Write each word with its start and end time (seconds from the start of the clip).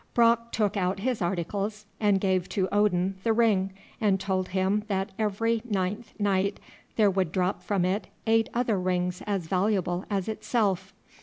Brock 0.15 0.51
took 0.51 0.75
out 0.75 1.01
his 1.01 1.21
articles, 1.21 1.85
and 1.99 2.19
gave 2.19 2.49
to 2.49 2.67
Odin 2.71 3.17
the 3.23 3.33
ring, 3.33 3.71
and 4.01 4.19
told 4.19 4.47
him 4.47 4.83
that 4.87 5.11
every 5.19 5.61
ninth 5.63 6.15
night 6.19 6.59
there 6.95 7.11
would 7.11 7.31
drop 7.31 7.61
from 7.61 7.85
it 7.85 8.07
eight 8.25 8.49
other 8.51 8.79
rings 8.79 9.21
as 9.27 9.45
valuable 9.45 10.03
as 10.09 10.27
itself. 10.27 10.91